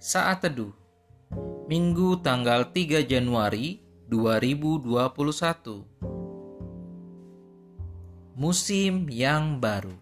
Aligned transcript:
Saat 0.00 0.48
Teduh. 0.48 0.72
Minggu 1.68 2.24
tanggal 2.24 2.72
3 2.72 3.04
Januari 3.04 3.84
2021 4.08 4.88
Musim 8.32 9.04
yang 9.12 9.60
baru. 9.60 9.92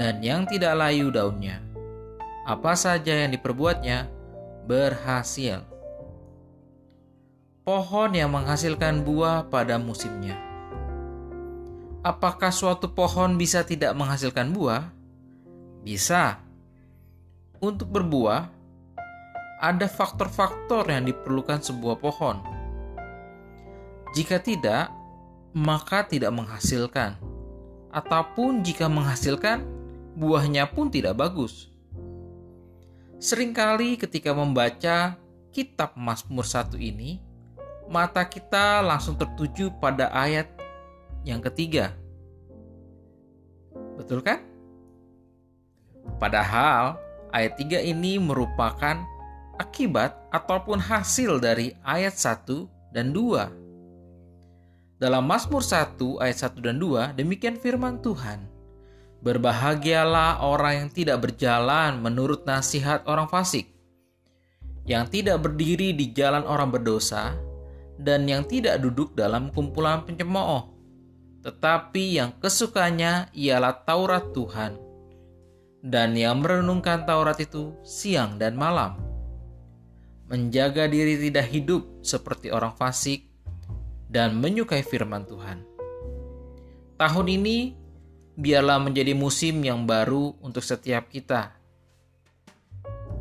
dan 0.00 0.24
yang 0.24 0.48
tidak 0.48 0.76
layu 0.76 1.12
daunnya. 1.12 1.60
Apa 2.48 2.74
saja 2.74 3.24
yang 3.24 3.30
diperbuatnya 3.30 4.08
berhasil. 4.66 5.62
Pohon 7.62 8.10
yang 8.10 8.34
menghasilkan 8.34 9.06
buah 9.06 9.46
pada 9.46 9.78
musimnya. 9.78 10.34
Apakah 12.02 12.50
suatu 12.50 12.90
pohon 12.90 13.38
bisa 13.38 13.62
tidak 13.62 13.94
menghasilkan 13.94 14.50
buah? 14.50 14.90
Bisa. 15.86 16.42
Untuk 17.62 17.94
berbuah, 17.94 18.50
ada 19.62 19.86
faktor-faktor 19.86 20.90
yang 20.90 21.06
diperlukan 21.06 21.62
sebuah 21.62 22.02
pohon. 22.02 22.42
Jika 24.18 24.42
tidak, 24.42 24.90
maka 25.54 26.02
tidak 26.02 26.34
menghasilkan, 26.34 27.14
ataupun 27.94 28.66
jika 28.66 28.90
menghasilkan, 28.90 29.62
buahnya 30.16 30.68
pun 30.70 30.92
tidak 30.92 31.16
bagus. 31.18 31.72
Seringkali 33.22 33.96
ketika 34.00 34.34
membaca 34.34 35.14
kitab 35.54 35.94
Mazmur 35.94 36.42
1 36.42 36.74
ini, 36.80 37.22
mata 37.86 38.26
kita 38.26 38.82
langsung 38.82 39.14
tertuju 39.14 39.70
pada 39.78 40.10
ayat 40.10 40.50
yang 41.22 41.38
ketiga. 41.38 41.94
Betul 43.94 44.24
kan? 44.26 44.42
Padahal 46.18 46.98
ayat 47.30 47.54
3 47.60 47.78
ini 47.86 48.18
merupakan 48.18 48.98
akibat 49.60 50.18
ataupun 50.34 50.82
hasil 50.82 51.38
dari 51.38 51.78
ayat 51.86 52.18
1 52.18 52.66
dan 52.90 53.14
2. 53.14 54.98
Dalam 54.98 55.22
Mazmur 55.26 55.62
1 55.62 55.98
ayat 56.22 56.38
1 56.50 56.58
dan 56.62 56.76
2 56.78 57.14
demikian 57.14 57.54
firman 57.58 58.02
Tuhan. 58.02 58.51
Berbahagialah 59.22 60.42
orang 60.42 60.74
yang 60.74 60.90
tidak 60.90 61.22
berjalan 61.22 62.02
menurut 62.02 62.42
nasihat 62.42 63.06
orang 63.06 63.30
fasik, 63.30 63.70
yang 64.82 65.06
tidak 65.06 65.38
berdiri 65.46 65.94
di 65.94 66.10
jalan 66.10 66.42
orang 66.42 66.74
berdosa, 66.74 67.38
dan 68.02 68.26
yang 68.26 68.42
tidak 68.42 68.82
duduk 68.82 69.14
dalam 69.14 69.54
kumpulan 69.54 70.02
pencemooh, 70.02 70.74
tetapi 71.46 72.18
yang 72.18 72.34
kesukanya 72.42 73.30
ialah 73.30 73.86
Taurat 73.86 74.34
Tuhan, 74.34 74.74
dan 75.86 76.18
yang 76.18 76.42
merenungkan 76.42 77.06
Taurat 77.06 77.38
itu 77.38 77.78
siang 77.86 78.42
dan 78.42 78.58
malam. 78.58 78.98
Menjaga 80.26 80.90
diri 80.90 81.14
tidak 81.30 81.46
hidup 81.46 81.86
seperti 82.02 82.50
orang 82.50 82.74
fasik, 82.74 83.30
dan 84.10 84.34
menyukai 84.34 84.82
firman 84.82 85.22
Tuhan. 85.30 85.62
Tahun 86.98 87.26
ini 87.30 87.81
biarlah 88.36 88.80
menjadi 88.80 89.12
musim 89.12 89.60
yang 89.60 89.84
baru 89.84 90.36
untuk 90.40 90.64
setiap 90.64 91.12
kita. 91.12 91.52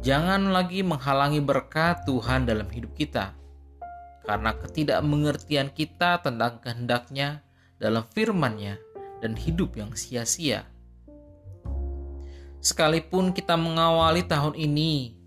Jangan 0.01 0.49
lagi 0.49 0.81
menghalangi 0.81 1.43
berkat 1.43 2.09
Tuhan 2.09 2.49
dalam 2.49 2.65
hidup 2.73 2.97
kita, 2.97 3.37
karena 4.25 4.57
ketidakmengertian 4.57 5.69
kita 5.69 6.23
tentang 6.25 6.57
kehendaknya 6.57 7.45
dalam 7.77 8.07
firman-Nya 8.09 8.81
dan 9.21 9.37
hidup 9.37 9.77
yang 9.77 9.93
sia-sia. 9.93 10.65
Sekalipun 12.61 13.33
kita 13.33 13.57
mengawali 13.57 14.25
tahun 14.25 14.57
ini 14.57 15.17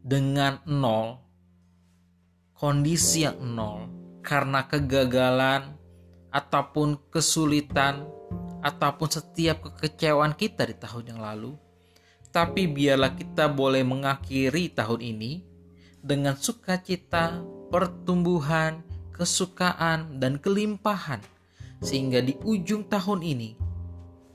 dengan 0.00 0.64
nol, 0.64 1.20
kondisi 2.56 3.28
yang 3.28 3.36
nol, 3.52 3.88
karena 4.24 4.64
kegagalan 4.64 5.76
ataupun 6.32 7.12
kesulitan 7.12 8.08
ataupun 8.62 9.08
setiap 9.10 9.66
kekecewaan 9.66 10.38
kita 10.38 10.64
di 10.64 10.78
tahun 10.78 11.14
yang 11.14 11.20
lalu, 11.20 11.58
tapi 12.32 12.70
biarlah 12.70 13.12
kita 13.12 13.50
boleh 13.50 13.84
mengakhiri 13.84 14.72
tahun 14.72 15.02
ini 15.02 15.42
dengan 16.00 16.38
sukacita, 16.38 17.42
pertumbuhan, 17.68 18.80
kesukaan, 19.12 20.16
dan 20.22 20.38
kelimpahan, 20.38 21.20
sehingga 21.82 22.22
di 22.22 22.38
ujung 22.40 22.86
tahun 22.88 23.20
ini 23.20 23.50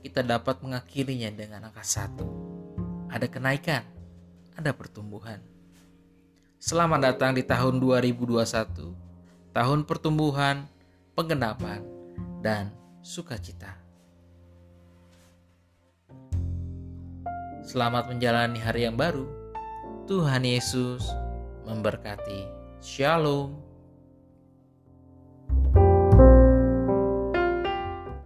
kita 0.04 0.22
dapat 0.22 0.62
mengakhirinya 0.62 1.32
dengan 1.34 1.72
angka 1.72 1.82
satu. 1.82 2.28
Ada 3.08 3.26
kenaikan, 3.26 3.82
ada 4.54 4.70
pertumbuhan. 4.76 5.40
Selamat 6.60 7.12
datang 7.12 7.32
di 7.34 7.42
tahun 7.42 7.80
2021, 7.80 8.92
tahun 9.56 9.78
pertumbuhan, 9.88 10.68
penggenapan, 11.18 11.82
dan 12.44 12.70
sukacita. 13.02 13.87
Selamat 17.68 18.08
menjalani 18.08 18.56
hari 18.56 18.88
yang 18.88 18.96
baru. 18.96 19.28
Tuhan 20.08 20.40
Yesus 20.40 21.04
memberkati. 21.68 22.48
Shalom. 22.80 23.67